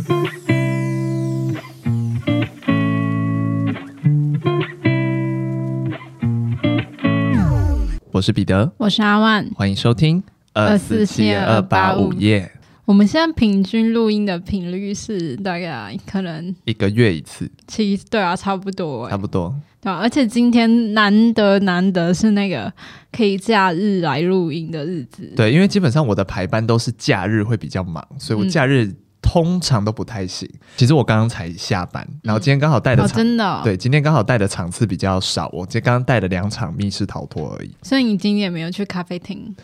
[8.12, 12.50] 我是彼得，我是阿万，欢迎收听二四七二八五夜。
[12.84, 19.54] 我们现在平均录音的频率是大概可能一个月一次，其实对啊，差不多，差不多。
[19.80, 22.72] 对啊，而且今天难得难得是那个
[23.12, 25.32] 可以假日来录音的日子。
[25.36, 28.92] 对，因为基本上我的排班都是假日会比较忙，所以我假日
[29.30, 30.48] 通常都不太行。
[30.52, 37.70] 嗯、其实我刚刚才下班，然后今天刚好带的场、嗯哦、真的、哦、对，今天刚好带的场次比较少，我今天刚刚带了两场密室逃脱而已。
[37.82, 39.54] 所以你今天也没有去咖啡厅？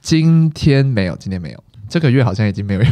[0.00, 1.64] 今天没有，今天没有。
[1.88, 2.80] 这个月好像已经没有。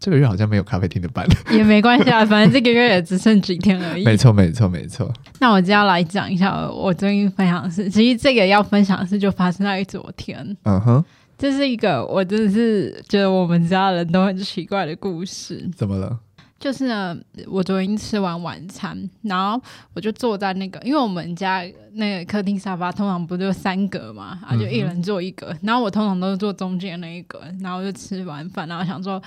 [0.00, 4.02] 这个月好像没有咖啡厅的班了， 也没关系啊，反正这个月也只剩几天而已。
[4.02, 5.12] 没错，没错，没错。
[5.40, 7.86] 那我就要来讲一下我最近分享的事。
[7.90, 10.56] 其实这个要分享的事就发生在昨天。
[10.62, 11.04] 嗯哼，
[11.40, 15.66] 这是一个我真的是觉得我们家人都很奇怪的故事。
[15.74, 16.20] 怎么了？
[16.58, 19.58] 就是呢，我昨天吃完晚餐，然后
[19.94, 25.46] 我就坐在那个，因为我们家那个客厅沙发通常不就三格嘛，啊，就一人坐一格。
[25.52, 29.20] 嗯、然后我通常都是坐中间那一格，然后我就吃完饭，然后想说。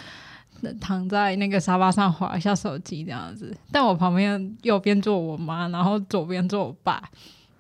[0.80, 7.04] 躺在那个沙发上划一下手机这样子，但我旁边右边坐我妈，然后左边坐我爸。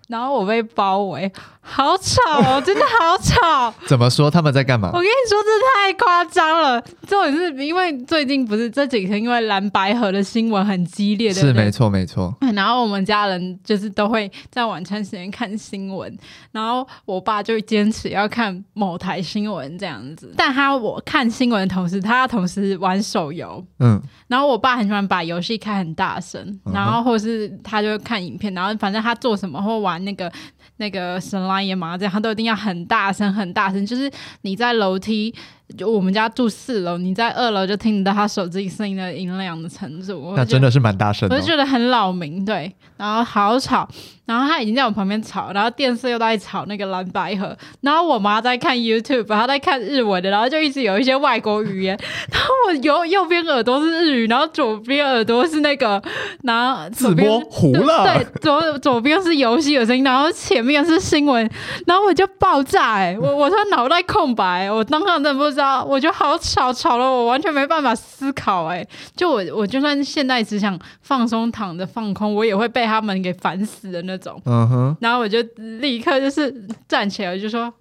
[0.07, 3.73] 然后我被包围，好吵哦， 真的好吵。
[3.87, 4.29] 怎么说？
[4.29, 4.89] 他们在干嘛？
[4.89, 5.49] 我跟你说，这
[5.81, 6.81] 太夸张了。
[7.07, 12.35] 重点是因为最近不是这几天，因为蓝白河的新闻很激烈的，是没错没错。
[12.53, 16.15] 然后我们家人就是都会在晚餐时间看新闻，
[16.51, 20.33] 然后我爸就坚持要看某台新闻这样子。
[20.35, 23.65] 但他我看新闻的同时，他要同时玩手游。
[23.79, 24.01] 嗯。
[24.27, 29.92] 然后我爸很喜欢把游戏开很大声，然后或是他就看影片，然后反正他做什么或玩。
[29.99, 30.31] 那个
[30.77, 35.33] 那个神来也麻将，他都一定要很大声很大声，就是你在楼梯。
[35.77, 41.35] 就我们家住四楼，你在二楼就听得到他手机声音的音量的程度，那真的是蛮大声的。
[41.35, 43.87] 我就觉得很扰民，对，然后好吵，
[44.25, 51.97] 然后他已经在我旁边吵，然后电视又在吵那个蓝白合，然后我妈在看 YouTube，她在看日文的，然后就一直有一些外国语言，
[52.31, 55.99] 然后我右右边耳朵是日语，然后左边耳朵是那个，
[56.43, 61.49] 然后自摸糊了，对，左左边是游戏的声音，然后前面是新闻，
[61.87, 65.83] 然后我就爆炸、欸，哎，我我说脑袋空白，我当场真的不知道。
[65.85, 68.65] 我觉得好吵，吵了我完全没办法思考。
[68.65, 74.41] 哎，就我，我就算现在只想放松躺着放空，我也会被他们给烦死的那种。
[74.45, 74.97] 嗯哼。
[74.99, 75.41] 然后我就
[75.79, 77.71] 立刻就是站起来，就说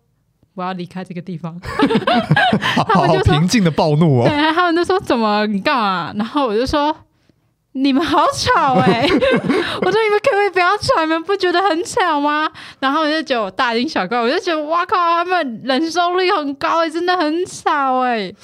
[0.55, 1.59] 我要离开这个地方。
[2.87, 4.29] 他们就平静的暴怒哦。
[4.29, 6.13] 对，他们就说怎么你干嘛？
[6.17, 6.95] 然后我就说。
[7.75, 9.09] 你们好吵哎、欸！
[9.81, 11.01] 我说你们可不可以不要吵？
[11.01, 12.51] 你们不觉得很吵吗？
[12.81, 18.37] 然后我就觉得我大惊小怪，我就觉得哇靠，他们忍受力很高哎、欸，真的很吵哎、欸。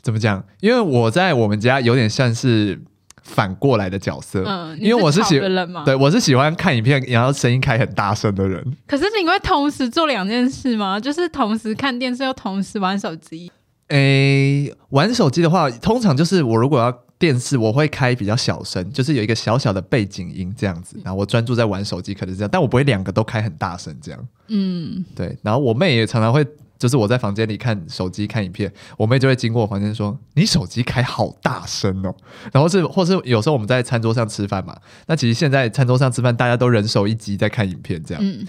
[0.00, 0.42] 怎么讲？
[0.60, 2.80] 因为我在我们家有点像是
[3.24, 8.64] 反过来的角色，嗯，因为我是喜欢，对，我是喜欢看影片，然后声音开很大声的人。
[8.86, 11.00] 可是你会同时做两件事吗？
[11.00, 13.50] 就是同时看电视又同时玩手机？
[13.88, 16.96] 诶、欸，玩手机的话，通常就是我如果要。
[17.18, 24.28] 电视我会开比较小声，就是有一个小小的背景音这样子，然后我专注在玩手机，可能是这样，但我不会两个都开很大声这样。
[24.46, 25.36] 嗯，对。
[25.42, 26.46] 然后我妹也常常会，
[26.78, 32.14] 就是我在房间里看手机看影片，我妹就会经过我房间说：“你手机开好大声哦。”
[32.52, 38.22] 然后是或是有时候我们在餐桌上吃饭嘛，那其实现在餐桌上吃饭大家都人手一机在看影片这样。
[38.24, 38.46] 嗯。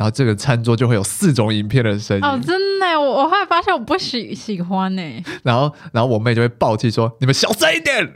[0.00, 5.02] 然后这个餐桌就会有四种影片的声音哦，真的，我我后来发现我不喜喜欢呢。
[5.42, 8.02] 然后，然后我妹就会暴气说：“你们小声一点。”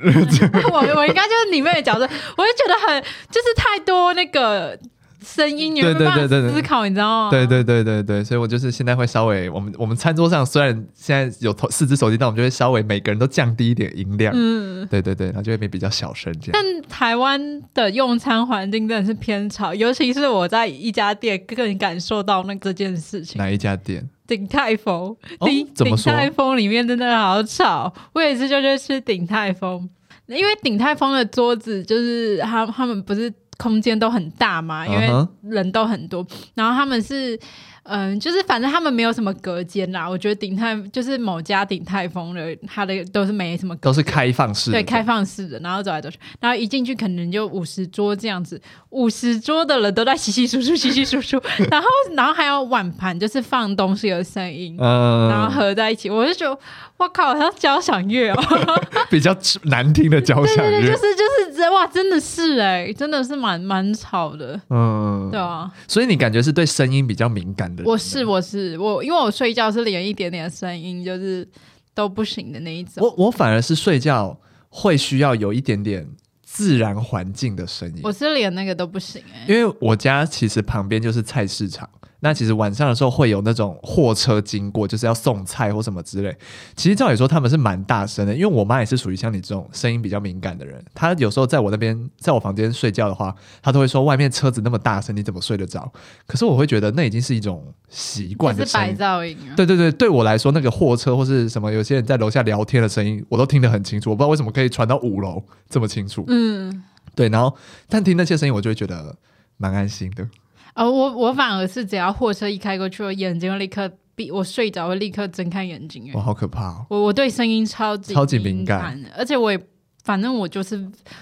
[0.73, 2.09] 我我应该就是你妹的角色，
[2.39, 4.78] 我就觉得很就是太多那个。
[5.25, 7.31] 声音，你没办法思考，你知道吗？
[7.31, 14.33] 对对对对对，所以我就是现在会稍微，我们我们餐桌上虽然现在有四只手机，但我们就会稍微每个人都降低一点音量。
[14.37, 16.53] 嗯，对对对，然后就会变比较小声这样。
[16.53, 23.39] 但台湾的用餐环境真的是偏吵，尤其是我在一家店更感受到那这件事情。
[23.39, 24.09] 哪一家店？
[24.27, 25.17] 鼎泰丰。
[25.39, 26.12] 哦，怎么说？
[26.12, 29.89] 鼎泰丰里面真的好吵，我也是就去吃鼎泰丰，
[30.27, 33.32] 因为鼎泰丰的桌子就是他他们不是。
[33.59, 35.09] 空间都很大嘛，因为
[35.43, 36.35] 人都很多，uh -huh.
[36.55, 37.39] 然后他们是。
[37.87, 40.09] 嗯，就是反正他们没有什么隔间啦。
[40.09, 45.59] 我觉得鼎泰就是某家鼎泰丰的，它的都是没什么隔，都是开放式的，对，开放式的。
[45.59, 48.59] 然后走来走去，然后一进去可能就五十桌这样子，
[48.89, 51.39] 五十桌的人都在稀稀疏疏、稀稀疏疏。
[51.71, 51.87] 然后，
[52.17, 56.59] 然后还有碗盘，就是放东西的声音，嗯，然后合在一起，我就觉得，
[56.97, 65.71] 我靠，好像交响乐哦， 比较难听的交响乐，对对对，就是就是哇，真的是哎，真的是蛮蛮吵的，嗯，对啊。
[65.87, 67.83] 所以你感觉是对声音比较敏感的。
[67.85, 71.47] 我是我是我，因为我睡觉是连一点点声音就是
[71.95, 72.95] 都不行的那一种。
[73.03, 76.09] 我我反而是睡觉会需要有一点点
[76.43, 78.00] 自然环境的声音。
[78.03, 81.89] 我是连那个都不行哎、欸，因为我家其实旁边就是菜市场。
[82.25, 86.35] 那其实晚上的时候会有那种货车经过，就是要送菜或什么之类。
[86.75, 90.82] 其实照理说他们是蛮大声的，因为我妈也是属于像你这种声音比较敏感的人。
[90.94, 95.93] 她有时候在我那边，在我房间睡觉的话，她都会说外面车子那么大声，你怎么睡得着？
[96.26, 98.93] 可是我会觉得那已经是一种习惯的声音。
[98.93, 99.53] 是白噪音啊。
[99.55, 104.09] 对对对，对我来说，那个货车或是什么，有些人在楼下聊天的声音，我都听得很清楚。
[104.09, 106.25] 我不知道为什么可以传到五楼这么清楚。
[106.29, 106.82] 嗯，
[107.15, 107.29] 对。
[107.29, 107.55] 然后，
[107.87, 109.15] 但听那些声音，我就会觉得
[109.59, 110.26] 蛮安心的。
[110.75, 116.11] 哦，我我反而是只要货车一开过去，我眼睛会立刻闭，我睡着会立刻睁开眼睛。
[116.15, 116.87] 我，好可怕哦！
[116.88, 119.61] 我我对声音超级超级敏感，而且我也
[120.03, 120.76] 反正我就是，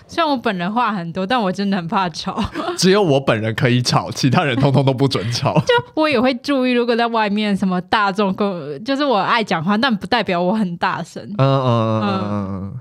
[0.08, 2.42] 虽然我本人话很多，但我真的很怕吵。
[2.76, 5.54] 只有我本人可以吵，其他人通通都不准吵。
[5.66, 11.22] 就我也会注意，如果在外面什么大众公，就是我爱讲话，但不代表我很大声。
[11.36, 12.24] 嗯嗯嗯嗯
[12.64, 12.80] 嗯。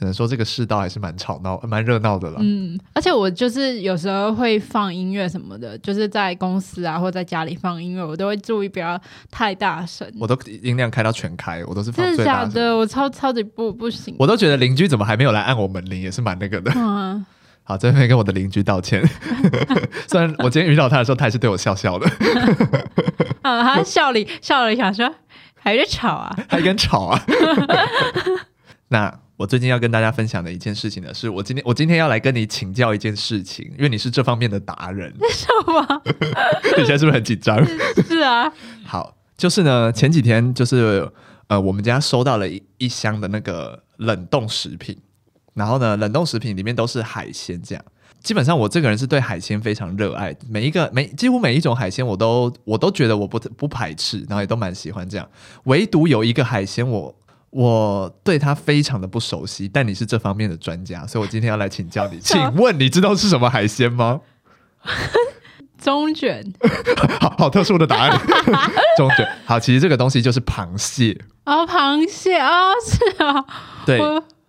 [0.00, 2.38] 嗯只能说这个世道还是蛮吵闹、蛮热闹的了。
[2.40, 8.98] 嗯，而且我就是有时候会放音乐什么的，就是在公司啊或在家里放音乐，我都会注意不要
[9.30, 10.10] 太大声。
[10.18, 12.50] 我都音量开到全开，我都是放最大声。
[12.50, 12.76] 真的假的？
[12.78, 14.16] 我超超级不不行。
[14.18, 16.72] 我都觉得邻居怎么还没有来按我门铃，也是蛮那个的。
[16.74, 17.22] 嗯，
[17.62, 19.06] 好，这边跟我的邻居道歉。
[20.08, 22.10] 虽然我今天遇到他的时候，他还是对我笑笑的。
[23.42, 25.14] 嗯，他笑了笑了一下说，
[25.56, 27.22] 还是吵啊，还跟吵啊。
[28.88, 29.20] 那。
[29.40, 35.10] 我最近要跟大家分享的一件事情呢，是我今天我今天要来跟你请教一件事情，因为你是这方面的达人。
[35.30, 36.02] 什么？
[36.76, 37.58] 你现在是不是很紧张？
[38.06, 38.52] 是啊。
[38.84, 41.10] 好，就是呢，前几天就是
[41.46, 44.94] 呃，我们家收到了一一箱的那个冷冻食品，
[45.54, 47.82] 然后呢，冷冻食品里面都是海鲜，这样。
[48.22, 55.26] 基本上我这个人是对海鲜非常热爱，每一个每几乎每一种海鲜我都我都觉得我不不排斥，然后也都蛮喜欢这样。
[55.64, 57.16] 唯独有一个海鲜我。
[57.50, 62.18] 我对它非常的不熟悉，但你是这方面的专家，所以我今天要来请教你。
[62.20, 64.20] 请问你知道是什么海鲜吗？
[65.82, 66.44] 中卷。
[67.20, 68.10] 好好特殊的答案。
[68.96, 69.26] 中卷。
[69.46, 71.18] 好，其实这个东西就是螃蟹。
[71.44, 73.44] 哦，螃蟹啊，哦，是啊。
[73.86, 73.98] 对，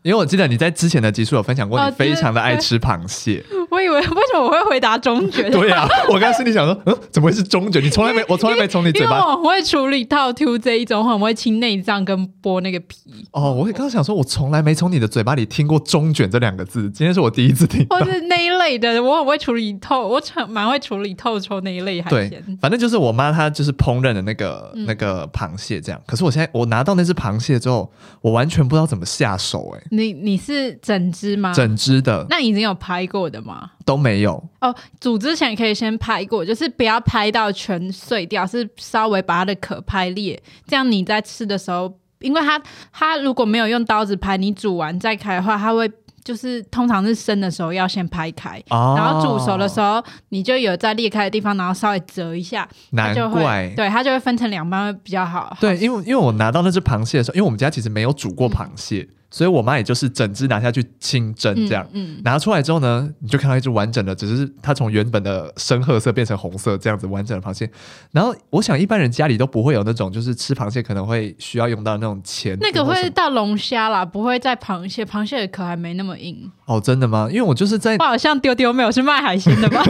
[0.03, 3.43] 因为我记得你在之前的集数有分享过，你非常的爱吃螃蟹。
[3.51, 5.49] 哦 我以为为什么我会回答中卷？
[5.51, 7.81] 对呀、啊，我刚刚心里想说， 嗯，怎么会是中卷？
[7.81, 9.13] 你从来没，我从来没从你嘴巴。
[9.13, 12.97] 因为我很会处理套 Q 这一种，很会清内脏跟剥那个皮。
[13.31, 17.85] 哦，我刚刚想说，我从来没从你的嘴巴里听过中卷这两个字，今天是我第一次听。
[17.89, 22.29] 或是那一类的，我很会处理透，我蛮会处理透抽那一类海鲜。
[22.29, 26.01] 对，反正就是我妈她就是烹饪的那个、嗯、那个螃蟹这样。
[26.05, 27.91] 可是我现在我拿到那只螃蟹之后，
[28.21, 29.77] 我完全不知道怎么下手、欸。
[29.77, 31.53] 哎，你你是整只吗？
[31.53, 32.25] 整只的。
[32.29, 33.71] 那你已经有拍过的吗？
[33.83, 34.73] 都没有哦。
[34.99, 42.61] 煮之前可以先拍过，就是不要拍到全碎掉，是稍微把它的壳拍裂，这样你在吃的时候，因为它
[42.93, 45.89] 它如果没有用刀子拍，你煮完再开的话，它会
[46.23, 55.55] 就是通常是生的时候要先拍开，哦、然后煮熟的时候你就有在裂开的地方，然后稍微折一下，它就会对它就会分成两半会比较好。
[55.59, 59.07] 对，因为因为我拿到那只螃蟹的时候，因为我们家其实没有煮过螃蟹。
[59.09, 67.67] 嗯所以我妈也就是整只拿下去清蒸这样，嗯嗯、拿出来之后呢，你就看到一只完整的，只是它从原本的深褐色变成红色这样子完整的螃蟹。
[68.11, 72.57] 然后我想一般人家里都不会有那种，就是吃螃蟹可能会需要用到那种钳。
[72.59, 76.51] 那个会到龙虾啦，不会在螃蟹，螃蟹的壳还没那么硬。
[76.71, 77.27] 哦，真的吗？
[77.29, 79.83] 因为我就是在，我好像丢丢没有是卖海鲜的吧？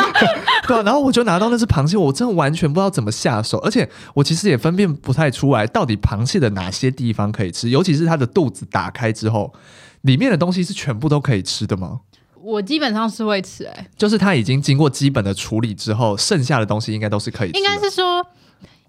[0.66, 8.64] 对啊，然后我就拿到那只螃蟹，我真的完全不知道怎么下手，而且我其实也分辨不太出来到底螃蟹的哪些地方可以吃，尤其是它的肚子。
[8.70, 9.52] 打开之后，
[10.00, 12.00] 里面的东西是全部都可以吃的吗？
[12.42, 17.58] 我基本上是会吃、欸，哎，就是它已经经过基本的处理之后，剩下的东西应该都是可以吃的。
[17.58, 18.24] 应该是说。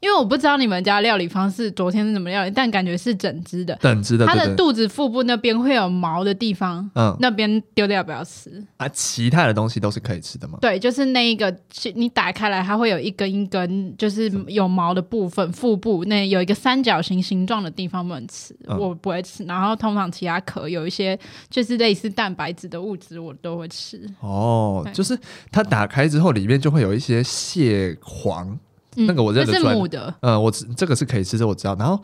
[0.05, 4.23] 因为我不知道你们家料理方式昨天是怎么料理，但感觉是整只的，整只的。
[4.27, 8.87] 它的肚子、腹部那边会有毛的地方，嗯，那边丢掉不要吃啊。
[8.89, 10.59] 其他的东西都是可以吃的吗？
[10.61, 11.51] 对，就是那一个，
[11.95, 19.43] 你打开来，它会有一根一根，就是有毛的部分，腹部那有一个三角形形状的地方不能吃，嗯、我不会吃。
[19.45, 21.17] 然后通常其他壳有一些
[21.49, 24.07] 就是类似蛋白质的物质，我都会吃。
[24.19, 25.17] 哦，就是
[25.51, 28.55] 它打开之后，里面就会有一些蟹黄。
[28.95, 30.15] 那个我认得出来，嗯、是母的。
[30.21, 31.75] 嗯，我这个是可以吃，这我知道。
[31.75, 32.01] 然后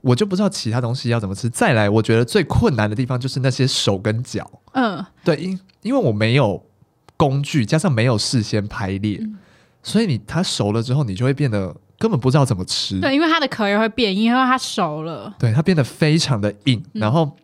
[0.00, 1.48] 我就不知道其他东西要怎么吃。
[1.50, 4.48] 再来，我觉得最困难的地方就是那些手跟脚。
[4.72, 6.64] 嗯，对，因因为我没有
[7.16, 9.36] 工具，加上没有事先排列，嗯、
[9.82, 13.00] 所以你它熟了之后，你就会变得根本不知道怎么吃。
[13.00, 15.34] 对，因为它的壳也会变硬，因为它熟了。
[15.38, 16.80] 对，它变得非常的硬。
[16.94, 17.36] 嗯、然后，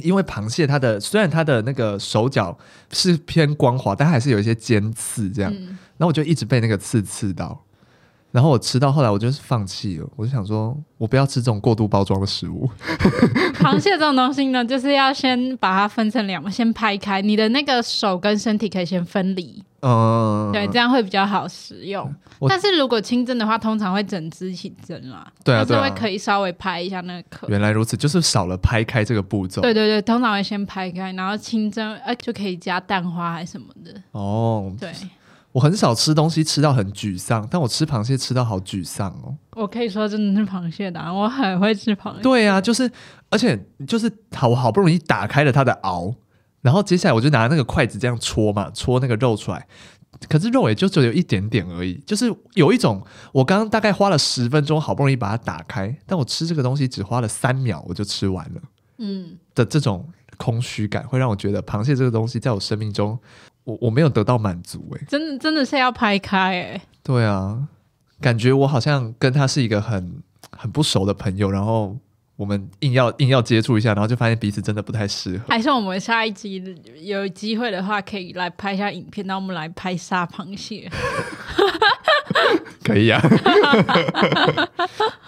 [0.00, 2.56] 因为螃蟹它的虽然它的那个手脚
[2.92, 5.52] 是偏光滑，但还是有一些尖刺这样。
[5.52, 5.66] 嗯、
[5.98, 7.62] 然后我就一直被那个刺刺到。
[8.32, 10.08] 然后我吃到后来，我就是放弃了。
[10.16, 12.68] 我就想说，我不要吃这种过度包装的食物。
[13.60, 19.62] 螃蟹这种东西呢，就是要先把它分成两，先拍开，你的那个手跟身体可以先分离。
[19.82, 22.14] 嗯，对，这样会比较好食用。
[22.48, 25.26] 但是如果清蒸的话，通常会整只一起蒸啦。
[25.42, 25.82] 对啊，对啊。
[25.82, 27.48] 会可以稍微拍一下那个壳。
[27.48, 29.62] 原来如此，就是少了拍开这个步骤。
[29.62, 33.94] 对对对，通常会先拍开，然后清蒸，哎、呃，就可以加蛋花还是什么的。
[34.12, 34.92] 哦，对。
[35.52, 39.36] 我很少吃东西吃到很沮丧，但我吃螃蟹吃到好沮丧哦。
[39.56, 42.22] 我可以说真的是螃蟹的，我很会吃螃蟹。
[42.22, 42.88] 对啊，就是，
[43.30, 46.14] 而且就是好，我好不容易打开了它的螯，
[46.60, 49.66] 然后接下来我就拿那个筷子这样戳嘛，戳那个肉出来，
[50.28, 58.60] 可是肉也就只有一点点而已，就是有一种我刚刚大概花了十分钟，好不容易把它打开，但我吃这个东西只花了三秒我就吃完了，
[58.98, 63.18] 嗯的这种空虚感，会让我觉得螃蟹这个东西在我生命中。
[63.70, 66.82] 我我没有得到满足哎、欸，真的真的是要拍开哎、欸。
[67.02, 67.68] 对啊，
[68.20, 71.96] 感觉我好像跟他是一个很很不熟的朋友，然后
[72.36, 75.44] 我们硬要硬要接触一下，然后就发现彼此真的不太适合。
[75.48, 76.62] 还是我们下一集
[77.02, 80.90] 有机会的话，可以来拍一下影片，那我们来拍杀螃蟹。
[82.84, 83.20] 可以啊。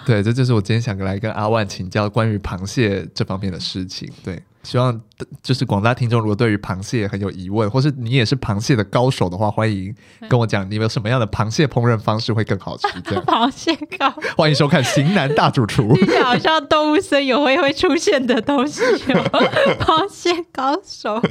[0.05, 4.11] 对，这就是我今天想来跟阿万请教关于螃蟹这方面的事情。
[4.25, 4.43] 对。
[4.63, 4.99] 希望
[5.43, 9.95] 就是广大听众，如果对于螃蟹很有疑问，或是你也是螃蟹的高手的话，欢迎
[10.29, 12.87] 跟我讲，你有什么样的螃蟹烹饪方式会更好吃？
[13.05, 15.89] 这样 螃蟹高，欢迎收看《型男大主厨》。
[16.23, 19.25] 好像动物森友会会出现的东西哦，
[19.81, 21.21] 螃蟹高手。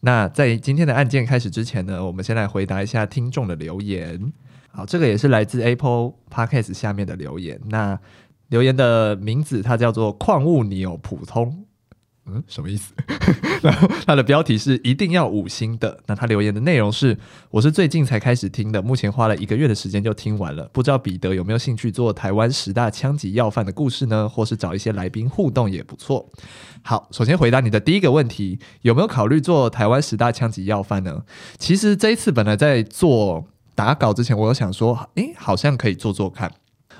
[0.00, 4.32] 那在今天的案件开始之前呢，我们先来回答一下听众的留言。
[4.74, 7.60] 好，这个也是来自 Apple Podcast 下面的留言。
[7.66, 7.96] 那
[8.52, 11.64] 留言的名字，它叫做矿物牛普通，
[12.26, 12.92] 嗯，什么意思？
[13.62, 15.98] 然后它的标题是一定要五星的。
[16.06, 17.16] 那他留言的内容是：
[17.50, 20.68] 我是最近才开始听的，目前花了一个月的时间就听完了。
[20.70, 24.28] 不知道彼得有没有兴趣做台湾十大枪击要犯的故事呢？
[24.28, 26.28] 或是找一些来宾互动也不错。
[26.82, 31.22] 好，首先回答你的第一个问题，有没有考虑做台湾十大枪击要犯呢？
[31.56, 36.52] 其实这一次本来在做打稿之前，我有想说，诶，好像可以做做看。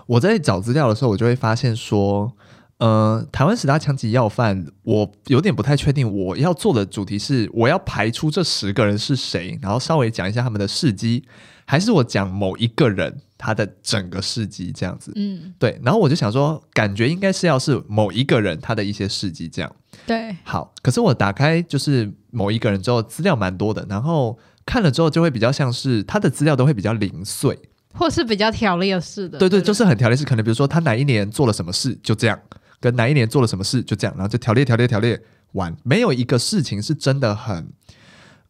[0.06, 2.32] 我在找资料的时候，我就会发现说，
[2.78, 6.10] 呃，台湾十大枪击要犯，我有点不太确定。
[6.12, 11.24] 我要做的主题是，我要排出这十个人是谁，然后稍微讲一下他们的事迹，
[11.64, 15.12] 还是我讲某一个人他的整个事迹这样子？
[15.14, 15.80] 嗯，对。
[15.82, 19.72] 然后我就想说，感觉应该是要是某一个人他的一些事迹这样。
[20.06, 20.72] 对，好。
[20.82, 27.56] 可是我打开就是某一个人之后，资料蛮多的，然后看了之后就会比较像是他的资料都会比较零碎。
[27.94, 30.24] 或是比较条列式的，对对，就是很条列式。
[30.24, 32.36] 可能比如说他哪一年做了什么事，就这样；
[32.80, 34.14] 跟哪一年做了什么事，就这样。
[34.16, 35.20] 然后就条列条列条列
[35.52, 37.68] 完，没有一个事情是真的很，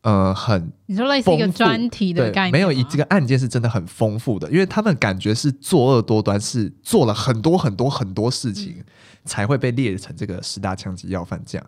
[0.02, 8.84] 呃，很你说类似一个专题的概念，没有一这个案件是真的很丰富的，因为他们感觉是作恶多端，是做了很多很多很多事情，嗯、
[9.24, 11.66] 才会被列成这个十大枪击要犯这样。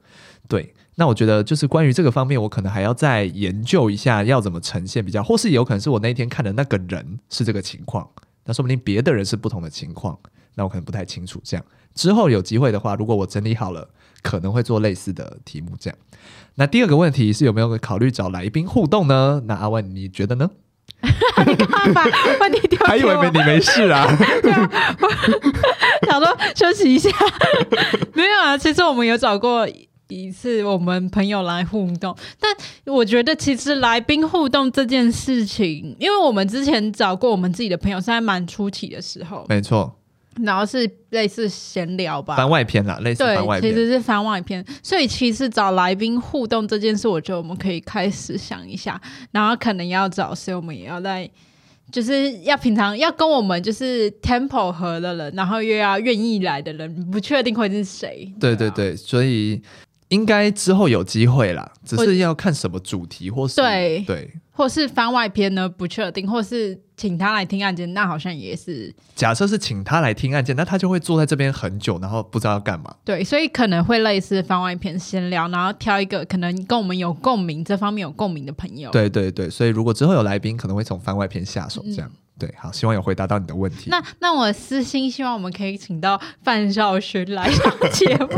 [0.48, 0.74] 对。
[0.96, 8.08] 那我觉得就是关于这个方面，我可能还要再研究一下要怎么呈现比较，或是有可能是我那一天看的那个人是这个情况，
[8.44, 10.16] 那说不定别的人是不同的情况，
[10.54, 11.40] 那我可能不太清楚。
[11.42, 13.88] 这样之后有机会的话，如果我整理好了，
[14.22, 15.72] 可能会做类似的题目。
[15.80, 15.98] 这样，
[16.54, 19.42] 那第二个问题是有没有考虑找来宾互动呢？
[19.46, 20.50] 那阿万你觉得呢？
[21.46, 22.04] 你干嘛把
[22.40, 22.78] 问题丢？
[22.86, 24.06] 还以为没你没事啊？
[24.42, 24.70] 对啊，
[25.00, 27.10] 我 想说休息一下。
[28.12, 29.68] 没有啊，其实我们有找过。
[30.08, 39.94] 一次我们朋友来互动，但我觉得其实来宾互动这件事情，因为我们之前找过我们自己的朋友，是在蛮初期的时候，没错，
[40.42, 49.00] 然后是类似闲聊吧，番外篇啦，类似番外篇，对，其实是番外篇，所以其实找来宾互动这件事，我觉得我们可以开始想一下，
[49.32, 51.30] 然后可能要找所以，我们也要在。
[51.92, 58.32] 就是要平常要跟我们就是 tempo 合的人，然后又要愿意来的人，不确定会是谁。
[58.40, 59.60] 对对对，所以。
[60.08, 65.68] 应该之后有机会啦，只是要看什么主题，或是对对，或是番外篇呢？
[65.68, 68.94] 不确定，或是请他来听案件，那好像也是。
[69.16, 72.94] 假设是请他来听案件，那他就会坐在这边很久，然后不知道要干嘛。
[73.04, 78.90] 对，所以可能会类似番外篇闲聊，然后挑一个可能跟我们有共鸣、这方面有共鸣的朋友。
[78.90, 82.08] 对对对，所以如果之后有来宾，可能会从番外篇下手，这样。
[82.08, 83.90] 嗯对，好，希望有回答到你的问题。
[83.90, 88.28] 那那我私心希望我们可以请到范少勋来上节目。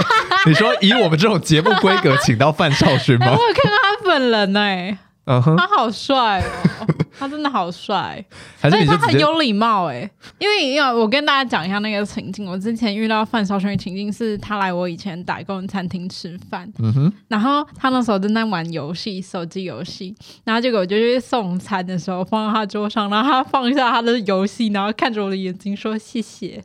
[0.46, 3.26] 你说以我们这种节目规格，请到范少勋吗？
[3.28, 4.98] 我有看到他本人哎、欸。
[5.26, 6.40] 嗯哼，他好帅
[6.80, 6.86] 哦，
[7.18, 8.24] 他真的好帅，
[8.62, 10.08] 而且他很有礼貌哎。
[10.38, 20.14] 因为要我跟大家讲一下那个情境，我之前遇到范少轩的情境是他来我以前打工餐厅吃饭，嗯哼，然后他那时候正在玩游戏，手机游戏，
[20.44, 26.62] 然后结果我就去送餐的时候放到他桌上，然后他放下他的游戏，然后看着我的眼睛说谢谢，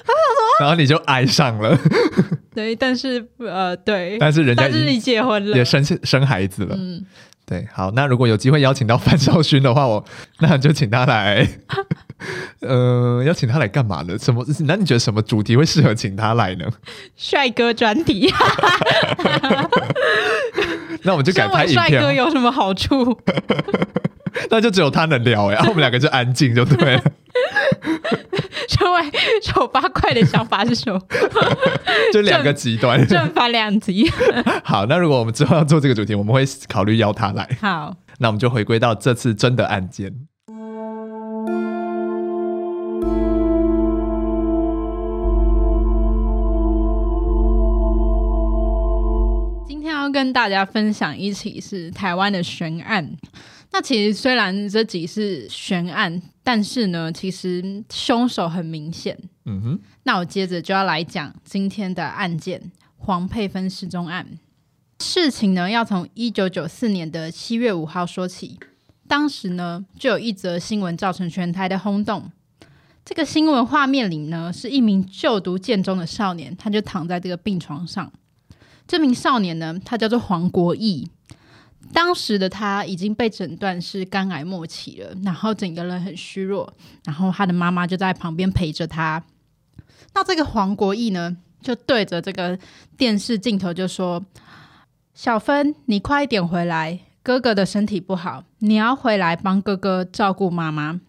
[0.60, 1.78] 然后你就爱上了，
[2.54, 7.06] 对，但是呃对，但是人家但是你结婚了，也生生孩子了，嗯。
[7.44, 10.02] 对，好，那如果有机会邀请到范少勋的话，我
[10.38, 11.46] 那就请他来，
[12.60, 14.16] 呃，邀请他来干嘛呢？
[14.16, 14.44] 什么？
[14.66, 16.64] 那你觉得什么主题会适合请他来呢？
[17.16, 18.32] 帅哥专题。
[21.02, 21.76] 那我们就改拍影片。
[21.88, 23.20] 帅哥有什么好处？
[24.50, 27.02] 那就只有他能聊哎，然后我们两个就安静就对了。
[28.82, 29.10] 因为
[29.42, 31.00] 丑八怪的想法是什么？
[32.12, 34.06] 就两个极端，正反两极。
[34.62, 37.48] 好，那如果我们之后要做这个主题，我们会考虑邀他来。
[37.60, 40.12] 好，那我们就回归到这次真的案件。
[49.66, 53.16] 今天要跟大家分享一起是台湾的悬案。
[53.72, 59.18] 那其实虽然这集是悬案，但是呢，其实凶手很明显。
[59.46, 59.80] 嗯哼。
[60.02, 62.60] 那我接着就要来讲今天的案件——
[62.98, 64.38] 黄佩芬失踪案。
[65.00, 68.58] 事情呢，要从一九九四年的七月五号说起。
[69.08, 72.30] 当时呢，就有一则新闻造成全台的轰动。
[73.04, 78.12] 这个新闻画面里呢，是一名就读建中的少年，他就躺在这个病床上。
[78.86, 81.08] 这名少年呢，他叫做黄国义。
[81.92, 86.72] 当时的他已经被诊断是肝癌末期了，然后整个人很虚弱，
[87.04, 89.22] 然后他的妈妈就在旁边陪着他。
[90.14, 92.58] 那这个黄国义呢，就对着这个
[92.96, 94.24] 电视镜头就说
[95.14, 101.00] ：“小芬，你快一点回来，哥哥的身体不好，你要回来帮哥哥照顾妈妈。”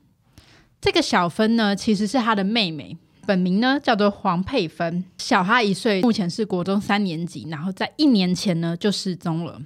[0.79, 9.61] 这个小芬呢，其实是他的妹妹，本名呢叫做黄佩芬，小他一岁，目前是国中三年级，然后在一年前呢就失踪了。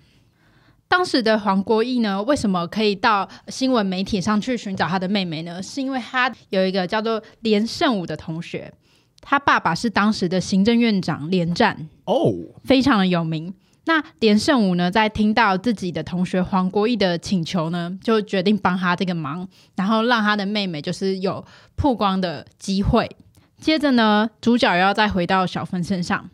[0.87, 5.61] 当时的黄国义呢，为什么可以到新闻媒体上去寻找他的妹妹呢？
[5.61, 8.73] 是因为他有一个叫做连胜武的同学，
[9.21, 13.53] 他爸爸是当时的行政院长连战哦，非常的有名。
[13.85, 21.45] 那连胜武呢，在听到自己的同学黄国义的请求呢，就决定帮他这个忙，然后让他的妹妹就是有
[21.75, 23.09] 曝光的机会。
[23.59, 26.29] 接着呢，主角又要再回到小芬身上。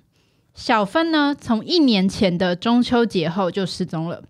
[0.56, 4.24] 小芬呢，从一年前的中秋节后就失踪了。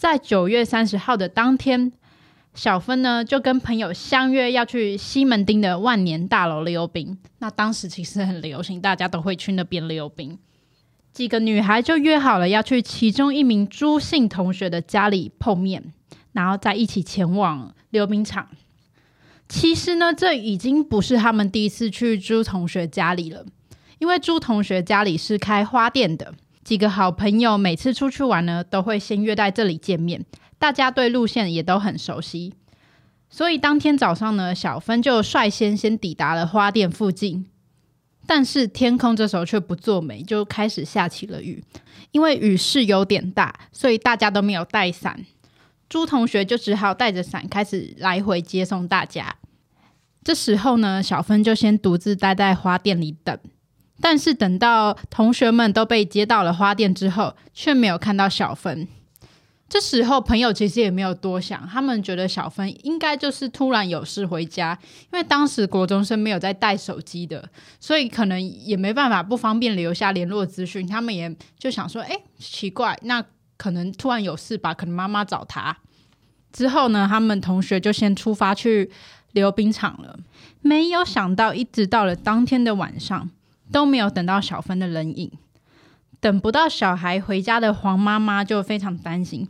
[0.00, 1.92] 在九月三十号的当天，
[2.54, 7.18] 小芬呢就跟朋友相约要去西门町的万年大楼溜冰。
[7.40, 10.38] 那当时其实很流行，大家都会去那边溜冰。
[11.12, 15.92] 几个女孩就约好了要去其中一名朱姓同学的家里碰面，
[16.32, 18.48] 然后再一起前往溜冰场。
[19.50, 23.44] 其实呢，这已经不是他们第一次去朱同学家里了，
[23.98, 26.32] 因为朱同学家里是开花店的。
[26.70, 30.24] 几个好朋友每次出去玩呢，都会先约在这里见面，
[30.56, 32.54] 大家对路线也都很熟悉。
[33.28, 37.44] 所以当天早上呢，小芬就率先先抵达了花店附近。
[38.24, 41.64] 但是天空这时候却不作美，就开始下起了雨。
[42.12, 45.26] 因为雨势有点大，所以大家都没有带伞。
[45.88, 49.34] 朱同学就只好带着伞开始来回接送大家。
[50.22, 53.36] 这时候呢，小芬就先独自待在花店里等。
[54.00, 58.88] 但是等到同学们都被接到了花店之后，却没有看到小芬。
[59.68, 64.76] 这时候朋友其实也没有多想，他们觉得小芬应该就是突然有事回家，
[65.12, 70.84] 因为当时国中生没有在带手机的，所以可能也没办法不方便留下联络资讯。
[70.84, 73.24] 他们也就想说，哎，奇怪，那
[73.56, 74.74] 可能突然有事吧？
[74.74, 75.76] 可能妈妈找他。
[76.52, 78.90] 之后呢，他们同学就先出发去
[79.30, 80.18] 溜冰场了。
[80.62, 83.30] 没有想到，一直到了当天的晚上。
[83.72, 85.30] 都没有等到小芬的人影，
[86.20, 89.48] 等不到小孩回家的黄妈妈就非常担心。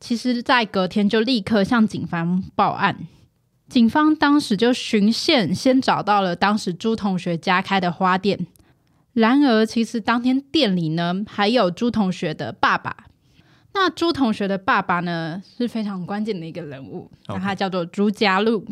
[0.00, 3.06] 其实，在隔天就立刻向警方报案。
[3.68, 8.46] 警方当时就循线先找到了当时朱同学家开的花店。
[9.14, 13.06] 然而，其实当天店里呢还有朱同学的爸爸。
[13.72, 18.66] 那朱同学的爸爸呢是非常关键的一个人物，那他叫做朱家禄。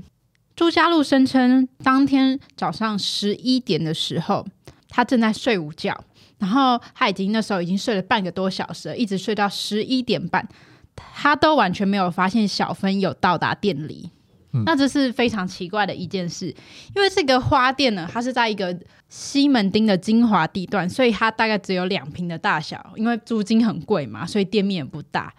[0.55, 4.47] 朱家禄声称，当天早上十一点的时候。
[4.95, 5.99] 他正在睡午觉，
[6.39, 10.47] 然后他已经那时候已经睡了半个多小时了，一直睡到十一点半，
[10.95, 14.11] 他都完全没有发现小芬有到达店里。
[14.53, 14.63] 嗯。
[14.67, 16.55] 那这是非常奇怪的一件事，
[16.95, 18.79] 因为这个花店呢，它是在一个
[19.09, 25.33] 西门町的精华地段，所以它大概只有两坪的大小，因为租金很贵嘛，所以店面也不大。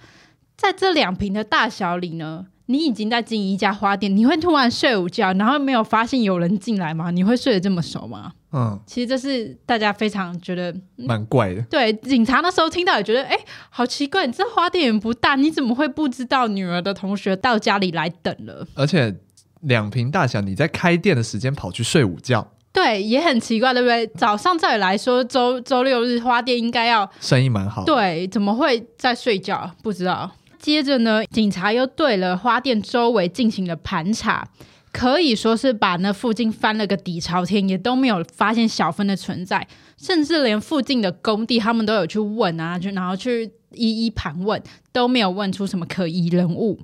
[0.57, 7.11] 在这两坪的大小里呢，你已经在经营一家花店，你会突然睡午觉，然后没有发现有人进来吗？
[7.11, 8.33] 你会睡得这么熟吗？
[8.55, 11.61] 嗯，其实这是大家非常觉得蛮怪的。
[11.63, 13.35] 对，警察那时候听到也觉得，哎，
[13.71, 18.65] 好奇怪，你这花店也不大，你怎么会不知道女儿的同学到家里来等了？
[18.75, 19.15] 而且
[19.61, 24.05] 两瓶大小，你在开店的时间跑去睡午觉，对，也很奇怪，对不对？
[24.15, 29.71] 早上照理来说，周周六日花店应该要生意蛮好，对，怎么会在睡觉？
[29.81, 30.29] 不知道。
[30.59, 34.47] 接着呢，警察又对了花店周围进行了盘查，
[34.93, 46.79] 可以说是把那附近翻了个底朝天，也都没有发现小芬的存在，甚至连附近的工地他们都有去问啊，就然后去一一盘问，都没有问出什么可疑人物。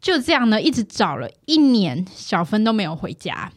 [0.00, 3.52] 就这样呢，一直找了一年，小芬都没有回家，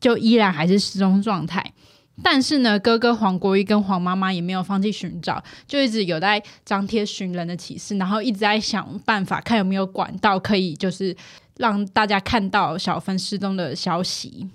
[0.00, 1.72] 就依然还是失踪状态。
[2.22, 11.16] 但是呢，哥哥黄国玉跟黄妈妈也没有放弃寻找，就一直有在张贴寻人的启事，然后一直在想办法，看有没有管道可以就是
[11.56, 14.48] 让大家看到小芬失踪的消息。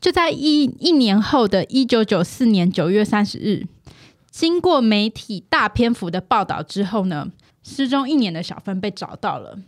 [0.00, 3.66] 就在一一年后的一九九四年九月三十日，
[4.30, 7.28] 经过媒体大篇幅的报道之后呢，
[7.62, 9.58] 失踪一年的小芬被找到了。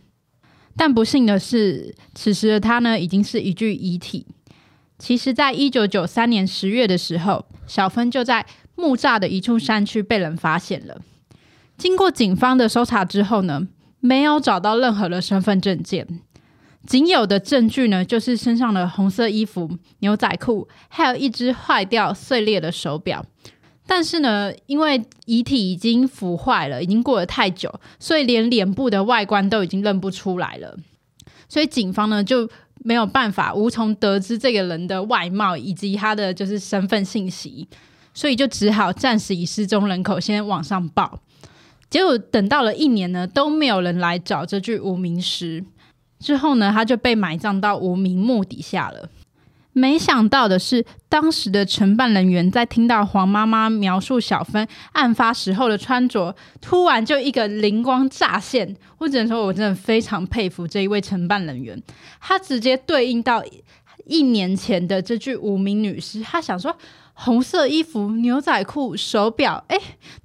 [0.75, 4.25] 但不幸的是，此时的她呢，已经是一具遗体。
[4.97, 11.01] 其实，在一九九三年十月的时候，小芬就在木栅的一处山区被人发现了。
[11.77, 13.67] 经过警方的搜查之后呢，
[13.99, 16.07] 没有找到任何的身份证件，
[16.85, 23.25] 仅有的证据呢，就是身上的红色衣服、牛仔裤，还有一只坏掉碎裂的手表。
[23.85, 30.77] 但是呢，因为遗体已经腐坏了，已经过了太久，所以连脸部的外观都已经认不出来了。
[31.49, 32.49] 所以警方呢，就
[32.83, 37.67] 没有办法，无从得知这个人的外貌以及他的就是身份信息，
[38.13, 41.19] 所以就只好暂时以失踪人口先往上报。
[41.89, 45.63] 结果等到了一年呢，都没有人来找这具无名尸。
[46.19, 49.09] 之后呢，他就被埋葬到无名墓底下了。
[49.73, 58.75] 没想到的是，当时的承办人员在听到黄妈妈描述小芬案发时候的穿着，突然就一个灵光乍现。
[58.99, 61.81] 我只能说，我真的非常佩服这一位承办人员，
[62.21, 63.43] 他直接对应到
[64.05, 66.21] 一年前的这具无名女尸。
[66.21, 66.77] 他想说，
[67.13, 69.77] 红色衣服、牛仔裤、手表，哎，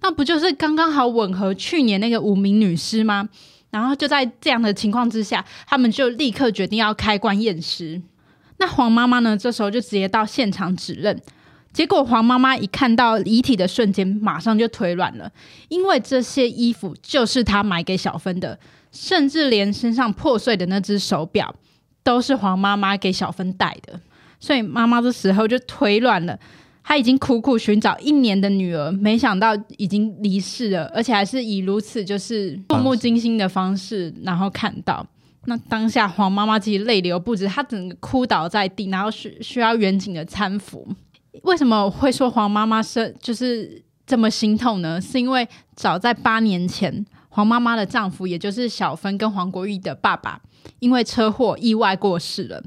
[0.02, 3.28] 那不就是刚刚好吻合去年那个无名女尸吗？
[3.70, 8.00] 然后就在这样的情况之下，他们就立刻决定要开棺验尸。
[8.58, 9.36] 那黄妈妈呢？
[9.36, 11.20] 这时候就直接到现场指认，
[11.72, 15.30] 结果黄妈妈一看到遗体的瞬间，马上就腿软了，
[15.68, 18.58] 因为这些衣服就是她买给小芬的，
[18.90, 21.54] 甚至连身上破碎的那只手表
[22.02, 24.00] 都是黄妈妈给小芬戴的，
[24.40, 26.38] 所以妈妈这时候就腿软了。
[26.82, 35.06] 她已经苦苦寻找一年的女儿，没想到已经离世了，而且还是以如此就是触目惊心的方式，然后看到。
[35.48, 40.87] 那当下黄妈妈其实泪流不止，她整个哭倒在地，然后需需要远景的搀扶。
[41.42, 45.00] 为什么会说黄妈妈是就是这么心痛呢？
[45.00, 50.40] 是因为早在八年前，黄妈妈的丈夫，也就是小芬跟黄国义的爸爸，
[50.80, 52.62] 因为车祸意外过世了。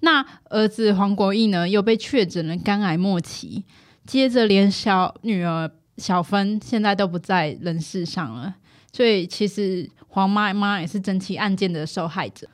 [0.00, 3.64] 那儿子黄国义呢，又被确诊了肝癌末期，
[4.06, 8.54] 接着连小女儿小芬现在都不在人世上了。
[8.92, 9.88] 所以其实。
[10.14, 12.46] 黄妈妈也是整起案件的受害者。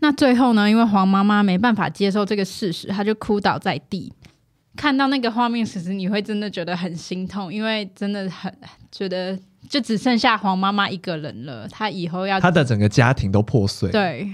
[0.00, 4.12] 那最后呢，因为黄妈妈没办法接受这个事实，她就哭倒在地。
[4.76, 8.54] 看到那个画面，其实你会真的觉得很心痛，因为真的很
[8.92, 9.34] 觉得
[9.66, 11.66] 就只剩下黄妈妈一个人了。
[11.68, 13.90] 她以后要，她的整个家庭都破碎。
[13.90, 14.30] 对。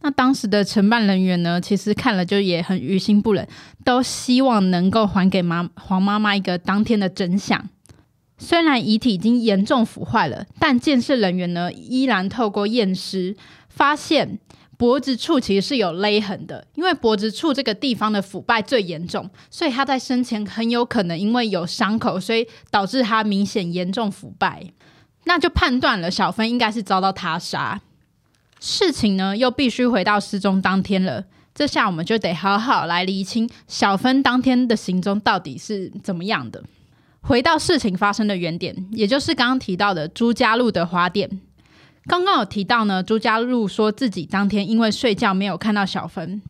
[0.00, 3.46] 那当时的承办人员呢，其实看了就也很于心不忍，
[3.84, 7.64] 都希望能够还给妈黄妈妈一个当天的真相。
[8.42, 13.36] 虽然遗体已经严重腐坏了，但建设人员呢依然透过验尸
[13.68, 14.38] 发现
[14.78, 24.64] 脖子处其实是有勒痕的，因为脖子处这个地方的腐败最严重，所以他在生前很有可能因为有伤口，所以导致他明显严重腐败，
[25.24, 27.82] 那就判断了小芬应该是遭到他杀。
[28.58, 36.64] 事情呢又必须回到失踪当天了，这下我们就得好好来厘清小芬当天的行踪到底是怎么样的。
[37.22, 41.40] 回到事情发生的原点，也就是刚刚提到的朱家路的花店。
[42.06, 46.42] 刚刚有提到呢，朱家路说自己当天因为睡觉没有看到小芬。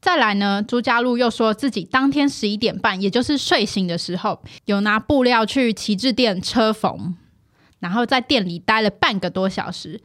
[0.00, 7.14] 再来呢，朱家路又说自己当天十一点半，也就是睡醒的时候，有拿布料去旗帜店车缝，
[7.80, 10.00] 然后在店里待了半个多小时。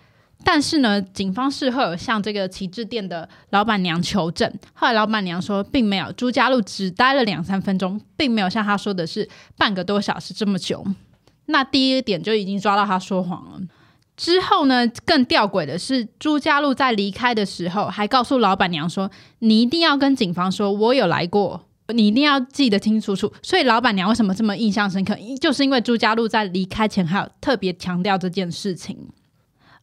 [0.49, 10.87] 但是呢，警方事后有向这个旗帜店的老板娘求证，后来老板娘说并没有，朱家路只待了两三分钟，并没有像他说的是半个多小时这么久。
[11.47, 13.59] 那第一点就已经抓到他说谎了。
[14.15, 25.13] 之后呢，更吊诡的是，朱家路在离开的时候，还告诉老板娘说：“你一定要跟警方说，我有来过，你一定要记得清楚楚。”所以老板娘为什么这么印象深刻？
[25.41, 28.97] 就是因为朱家路在离开前还有特别强调这件事情。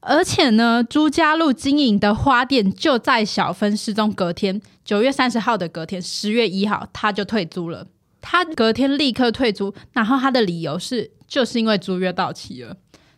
[0.06, 7.86] 而且呢，朱家路经营的花店就在小芬失踪隔天，九月三十号的隔天，十月一号他就退租了。
[8.20, 12.76] 他隔天立刻退租，然后他的理由是，就是因为租约到期了。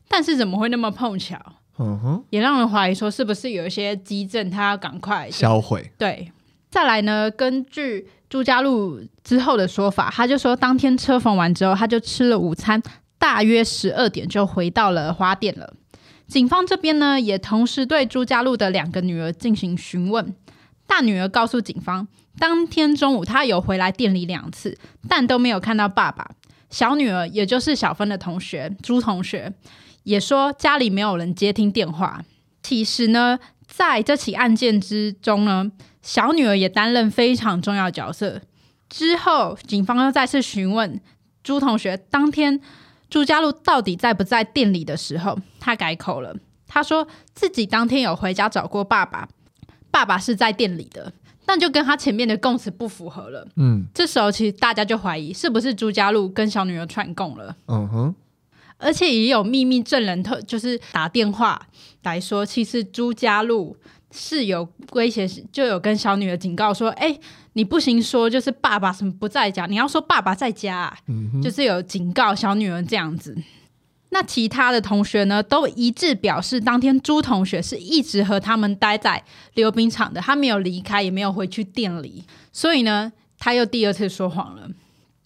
[0.08, 1.36] 但是怎么会那么碰巧？
[1.78, 5.92] 嗯哼，也让人怀疑说是不是有一些迹证，他要赶快销毁。
[5.98, 6.32] 对，
[6.70, 12.80] 再来呢，根据朱家路之后的说法，他就说当天车缝完之后，他就吃了午餐，
[13.18, 15.74] 大约十二点就回到了花店了。
[16.26, 20.34] 警方这边呢，也同时对朱家路的两个女儿进行询问。
[20.86, 22.06] 大女儿告诉警方，
[22.38, 24.76] 当天中午她有回来店里两次，
[25.08, 26.30] 但都没有看到爸爸。
[26.68, 29.52] 小女儿，也就是小芬的同学朱同学。
[30.02, 32.24] 也说家里没有人接听电话。
[32.62, 35.70] 其实呢，在这起案件之中呢，
[36.02, 38.40] 小女儿也担任非常重要角色。
[38.88, 41.00] 之后，警方又再次询问
[41.42, 42.60] 朱同学，当天
[43.08, 46.34] 朱家路到底在不在店里的时候，他改口了，
[46.66, 49.28] 他说自己当天有回家找过爸爸，
[49.90, 51.12] 爸爸是在店里的，
[51.44, 53.46] 但就跟他前面的供词不符合了。
[53.56, 57.56] 嗯，这时候其实大家就怀疑是不是朱家路跟小女儿串供了。
[57.66, 58.14] 嗯哼。
[58.78, 61.66] 而且也有秘密证人特就是打电话
[62.02, 63.74] 来说，其实朱家路
[64.10, 67.20] 是有威胁，就有跟小女儿警告说：“哎、欸，
[67.54, 70.96] 你不行说就是爸爸什么不在家，你要说爸爸在家、啊。
[71.08, 73.36] 嗯”就是有警告小女儿这样子。
[74.10, 79.22] 那其他的同学呢，都一致表示，当天朱同学是一直和他们待在
[79.54, 84.70] 溜冰场的，他没有离开，也没有回去店里，所以呢，他又第二次说谎了。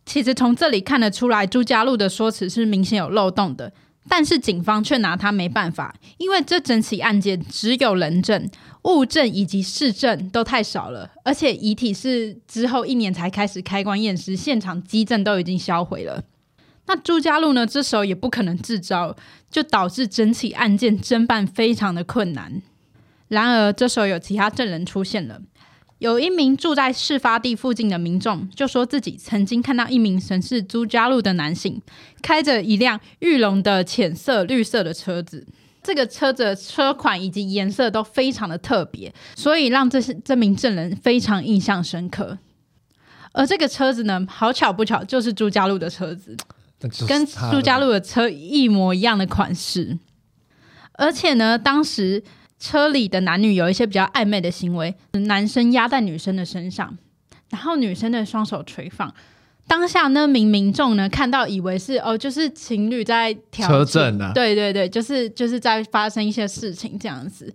[0.07, 3.73] 其实从这里看得出来，朱家路的说辞是明显有漏洞的，
[4.09, 8.51] 但是警方却拿他没办法，因为这整起案件只有人证、
[8.85, 16.23] 物证以及市证都太少了，而且遗体是之后一年才开始开棺验尸，现场基证都已经销毁了。
[16.87, 17.67] 那朱家路呢？
[17.67, 19.15] 这时候也不可能自招，
[19.51, 22.63] 就导致整起案件侦办非常的困难。
[23.29, 25.41] 然而这时候有其他证人出现了。
[25.99, 31.81] 有一名住在事发地附近的民众就说自己曾经看到一名神似朱家路的男性
[32.23, 35.47] 开着一辆玉龙的浅色绿色的车子，
[35.83, 42.39] 这个车子的车款以及颜色都非常的特别，所以让这些这名证人非常印象深刻。
[43.33, 46.37] 而这个车子呢，好巧不巧就是朱家路的车子，
[47.07, 49.99] 跟朱家路的车一模一样的款式，
[50.93, 52.23] 而且呢，当时。
[52.63, 56.99] 车里的男女有一些比较暧昧的行为，男生压在女生的身上，
[57.49, 59.15] 然后女生的双手垂放。
[59.71, 67.55] 当下那名民众呢，看到以为是哦，就是情侣在调车震啊，对对对，就是就是在发生一些事情这样子。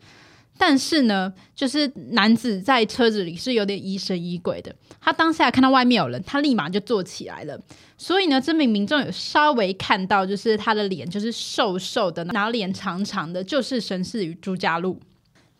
[0.58, 4.74] 但是呢，就是男子在车子里是有点疑神疑鬼的。
[5.02, 7.60] 他当下看到外面有人，他立马就坐起来了。
[7.98, 14.98] 所以呢，这名民众有稍微看到，就是他的脸就是瘦瘦的，然后脸长长的，就是神似于朱家路。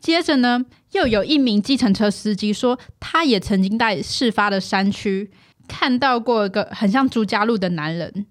[0.00, 5.30] 接着呢，又有一名计程车司机说，他也曾经在事发的山区
[5.68, 8.26] 看到过一个很像朱家路的男人。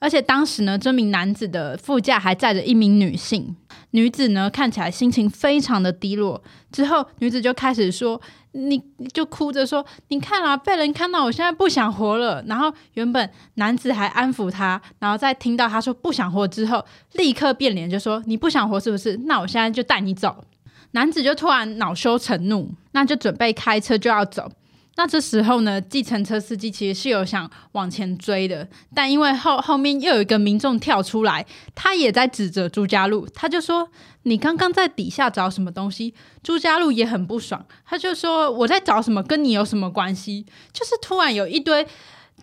[0.00, 3.56] 而且当时呢，这名男子的副驾还载着一名女性，
[3.92, 6.42] 女子呢看起来心情非常的低落。
[6.70, 8.20] 之后，女子就开始说
[8.52, 8.82] ：“你
[9.14, 19.16] 就哭着说，你看啊，被人看到，我现在不想活了。”然后原本男子还安抚她，然后在听到她说不想活之后，立刻变脸就说：“你不想活是不是？
[19.24, 20.44] 那我现在就带你走。”
[20.92, 24.50] 男子就突然恼羞成怒，那就准备开车就要走。
[24.96, 33.88] 那这时候呢，计程车司机其实是有想往前追的，但因为后后面又有一个民众跳出来，他也在指责朱家路，他就说
[34.22, 39.22] ：“你刚刚在底下找什么东西？”朱家路也很不爽，他就说：“我在找什么？
[39.22, 41.86] 跟你有什么关系？”就是突然有一堆。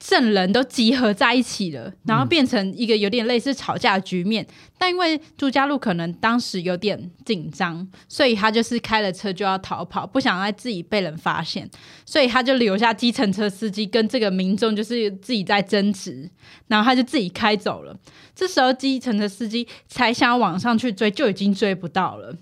[0.04, 4.46] 证人都集合在一起了，然后变成一个有点类似吵架的局面。
[4.76, 11.70] 但因为朱家路可能当时有点紧张，所以他就是开了车就要逃跑，不想让自己被人发现，
[12.04, 16.28] 所以他就留下计程车司机跟这个民众就是自己在争执，
[16.68, 17.96] 然后他就自己开走了。
[18.34, 22.36] 这时候计程车司机才想往上去追，就已经追不到了。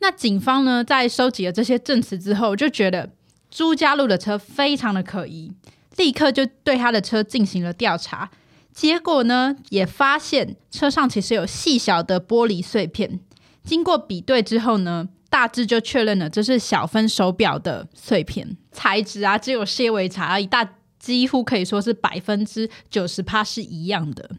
[0.00, 3.10] 那警方呢，在收集了这些证词之后，就觉得
[3.48, 5.52] 朱家路的车非常的可疑。
[5.96, 8.30] 立刻就对他的车进行了调查，
[8.72, 13.20] 结果呢，也发现车上其实有细小的玻璃碎片。
[13.64, 24.30] 经过比对之后呢，大致就确认了这是小芬手表的碎片，材质啊只有些微差异，大几乎可以说是百分之九十趴是一样的。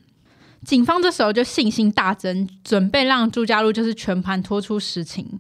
[0.66, 5.40] 警方这时候就信心大增，准备让朱家禄就是全盘托出实情。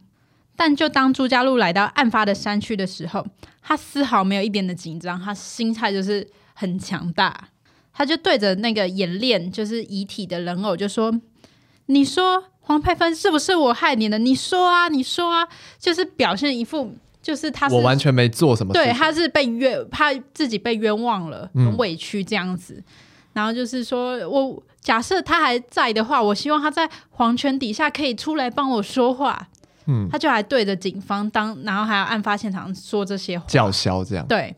[0.57, 3.25] 但就当朱家禄来到案发的山区的时候，
[3.61, 7.49] 他丝毫没有一点的紧张，他心态就是很强大。
[7.93, 11.11] 他就对着那个演练就是遗体的人偶就说
[11.87, 14.19] ：“你说黄佩芬是不是我害你的？
[14.19, 15.47] 你说啊，你说啊！”
[15.79, 16.93] 就是表现一副
[17.23, 22.75] 就是他是我完全没做什么事，对，他是被冤，怕自己被冤枉了，很委屈这样子。
[22.75, 22.83] 嗯、
[23.33, 29.47] 然后就是说我假设他还在的话，我希望他在黄泉底下可以出来帮我说话。
[29.87, 34.27] 嗯，他就还对着警方当，然后还有案发现场说这些话，叫嚣这样。
[34.27, 34.55] 对，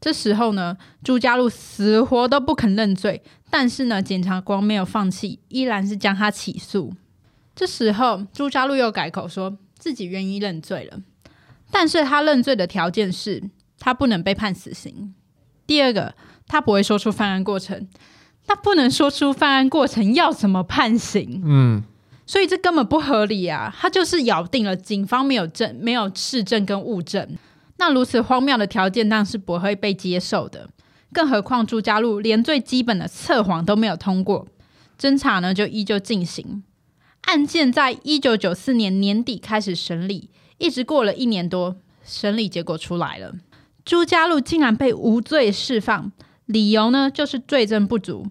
[0.00, 6.92] 这时候呢，朱家禄死活都不肯认罪，但是呢，检察官没有放弃，依然是将他起诉。
[7.54, 11.00] 这时候，朱家禄又改口说自己愿意认罪了，
[11.70, 13.42] 但是他认罪的条件是
[13.78, 15.14] 他不能被判死刑。
[15.66, 16.14] 第二个，
[16.46, 17.88] 他不会说出犯案过程，
[18.46, 21.42] 他不能说出犯案过程，要怎么判刑？
[21.44, 21.84] 嗯。
[22.26, 23.72] 所以这根本不合理啊！
[23.78, 27.36] 他就是咬定了警方没有证、没有事证跟物证，
[27.76, 30.68] 那如此荒谬的条件当然是不会被接受的。
[31.12, 34.48] 更何况朱家禄连最基本的测谎都没有通过，
[35.00, 36.64] 侦查呢就依旧进行。
[37.22, 43.34] 案件在一九九四年年底开始审理，一直过了一年多，审理结果出来了，
[43.84, 46.10] 朱家禄竟然被无罪释放，
[46.46, 48.26] 理由呢就是罪证不足。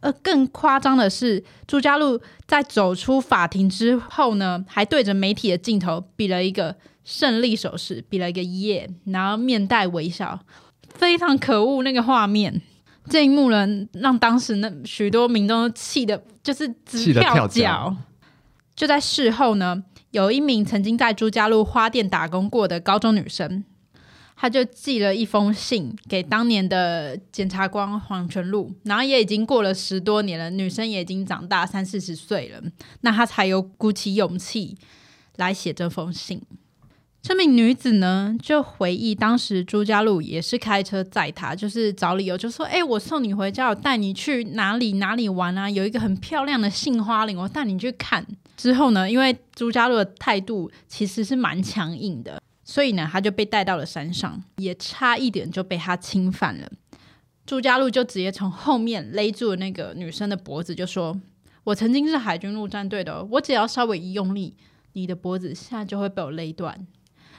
[0.00, 10.38] 呃更夸张的是，朱家禄在走出法庭之后呢，还对着媒体的镜头比了一个胜利手势，比了一个耶，然后面带微笑，
[10.94, 12.60] 非常可恶那个画面。
[13.08, 17.96] 这一幕呢，让当时那许多民众气得就是直跳脚。
[18.76, 23.64] 就在事后呢，有一名曾经在朱家禄花店打工过的高中女生。
[24.40, 32.62] 他就寄了一封信给当年的检察官黄泉路，然后也已经过了十多年了，女生也已经长大三四十岁了，
[33.00, 34.78] 那他才有鼓起勇气
[35.36, 36.40] 来写这封信。
[37.20, 45.68] 这名女子呢，就回忆当时朱家禄也是开车载她，就是找理由就说：“哎、我送你回家，我带你去哪里哪里玩啊？
[45.68, 48.24] 有一个很漂亮的杏花林，我带你去看。”
[48.56, 52.37] 之后呢，因为朱家禄的态度其实是蛮强硬的。
[52.70, 56.70] 所以呢，他就被带到了山上，也差一点就被他侵犯了。
[57.46, 61.18] 朱家禄就直接从后面勒住了那个女生的脖子，就说
[61.64, 64.54] ：“我曾经是海军陆战队的，我只要稍微一用力，
[64.92, 66.86] 你的脖子现在就会被我勒断。”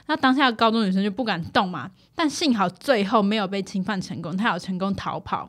[0.08, 5.48] 那当下的高中女生就不敢动嘛，但幸好最后没有被侵犯成功，她有成功逃跑。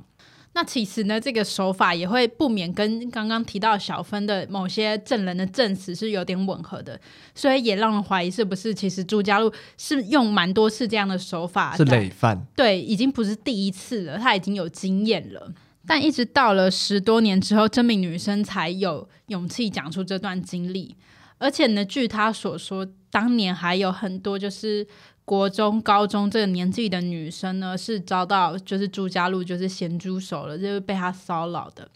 [0.54, 7.00] 那其实呢，这个手法也会不免跟刚刚提到小芬的某些证人的证词是有点吻合的，
[7.34, 12.46] 所以也让人怀疑是不是其实朱家禄是用蛮多次这样的手法，是累犯。
[12.54, 15.54] 对，已经不是第一次了，他已经有经验了。
[15.88, 20.98] 但一直到了十多年之后，这名女生才有勇气讲出这段经历，
[21.38, 24.86] 而且呢，据她所说，当年还有很多就是。
[25.24, 31.88] 国中、高中这个年纪的女生呢，是遭到就是朱家路就是咸猪手了，就是被他骚扰的。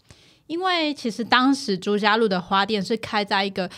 [0.46, 3.68] 因为其实当时朱家路的花店是开在一个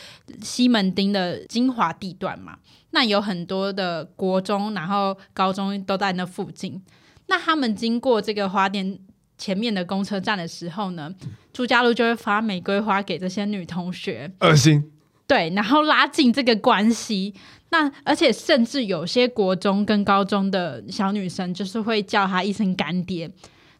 [0.43, 2.59] 西门町的精华地段嘛，
[2.91, 6.81] 那有很多的国中，然后高中都在那附近。
[7.27, 8.99] 那他们经过这个花店
[9.39, 11.13] 前面的公车站的时候呢，
[11.53, 14.93] 朱家路就会发玫瑰花给这些女同学，恶心。
[15.27, 17.35] 对，然后拉近这个关系。
[17.71, 23.31] 那而且甚至有些国中跟高中的小女生，就是会叫他一声干爹。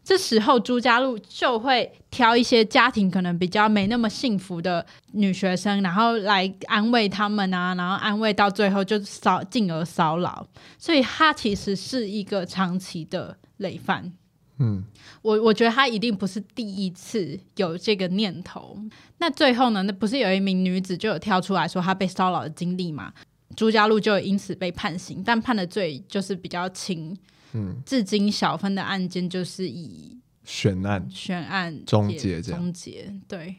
[0.01, 10.47] 这时候朱家禄就会挑一些家庭可能比较没那么幸福的女学生，然后来安慰他们啊，然后安慰到最后就骚，进而骚扰。
[10.79, 14.11] 所以他其实是一个长期的累犯。
[14.57, 14.83] 嗯，
[15.21, 18.77] 我我觉得他一定不是第一次有这个念头。
[19.19, 19.83] 那最后呢？
[19.83, 23.13] 那不是有一名女子就有跳出来说她被骚扰的经历嘛？
[23.55, 27.17] 朱家路就因此被判刑，但判的罪就是比较轻。
[27.53, 32.61] 嗯，至今小芬的案件就是以悬案、悬案终结这样。
[32.61, 33.55] 终结对，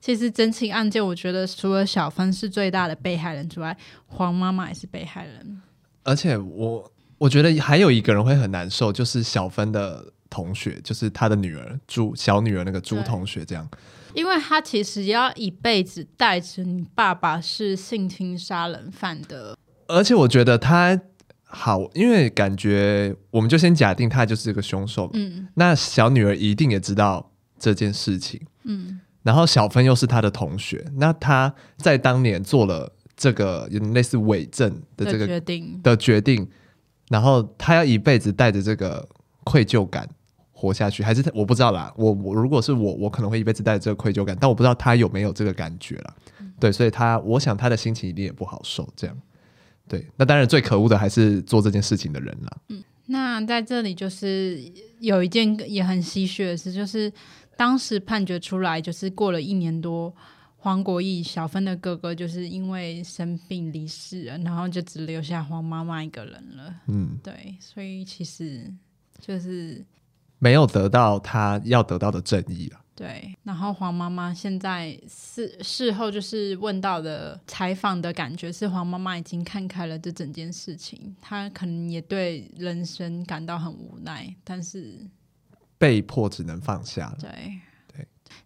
[0.00, 5.62] 其实整起案件，我觉得除了小芬是最大的被害人之外，黄妈妈也是被害人。
[6.02, 6.92] 而且我
[7.22, 10.12] 我觉得还有一个人会很难受，就是小芬的。
[10.32, 13.68] 同学就是她的女儿朱小女儿那个朱同学这样，
[14.14, 19.54] 因为他其实要一辈子带着你爸爸是性侵杀人犯的，
[19.88, 20.98] 而且我觉得他
[21.44, 36.48] 好，因为感觉我们就先假定他就是这个凶手，嗯，那小女儿一定也知道这件事情，嗯，然后小芬又是他的同学，那他在当年做了这个类似伪证的这个决定的决定，
[37.08, 39.08] 然后他要一辈子带着这个
[39.44, 40.08] 愧疚感。
[40.54, 41.92] 活下去，还是我不知道啦。
[41.96, 46.14] 我我如果是我，我可能会一辈子带着这个愧疚感，但我不知道他有没有这个感觉了。
[46.60, 48.88] 对，所以他我想他的心情一定也不好受。
[48.94, 49.18] 这样，
[49.88, 52.56] 对，那当然最可恶的还是做这件事情的人了。
[52.68, 54.62] 嗯，那在这里就是
[55.00, 57.12] 有一件也很唏嘘的事，就是
[57.56, 60.14] 当时判决出来，就是过了一年多。
[60.62, 66.72] 黄国义小芬的哥哥就是因为生病离世了，然后就只留下黄妈妈一个人了。
[66.86, 68.72] 嗯，对，所以其实
[69.18, 69.84] 就是
[70.38, 72.80] 没有得到他要得到的正义了。
[72.94, 85.00] 对，然后黄妈妈现在事事后就是问到的采访的感觉是，黄妈妈已经看开了这整件事情，她可能也对人生感到很无奈，但是
[85.76, 87.18] 被迫只能放下了。
[87.20, 87.58] 对。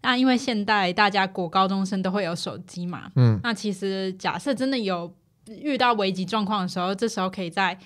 [0.03, 5.13] 那因为现代大家国高中生都会有手机嘛，嗯，那其实假设真的有
[5.47, 7.77] 遇到危急状况的时候，这时候可以在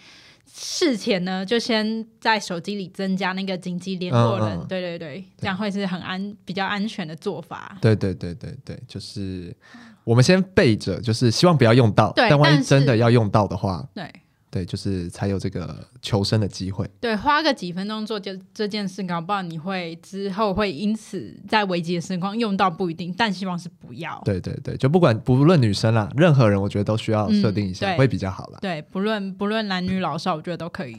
[0.53, 7.77] 事前呢就先在手机里增加那个紧急联络人，嗯嗯、对对对，这样会是很安比较安全的做法。
[7.81, 9.55] 对对对对对，就是
[10.03, 14.11] 我们先备着，就是希望不要用到，对但万一真的要用到的话，对。
[14.51, 16.85] 对，就是才有这个求生的机会。
[17.01, 24.21] 对，花个几分钟做这这件事，搞不好你会之后会因此在危急的时光用到不一定，但希望是不要。
[24.25, 28.59] 对对对，就不管不论女生啦，任何人，我觉得都需要设定一下，嗯、会比较好啦。
[28.61, 30.97] 对，不论不论男女老少，我觉得都可以。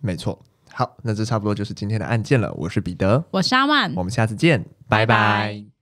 [0.00, 0.40] 没错，
[0.72, 2.52] 好，那这差不多就是今天的案件了。
[2.54, 5.06] 我是彼得，我是阿万，我们下次见，拜拜。
[5.06, 5.75] 拜拜。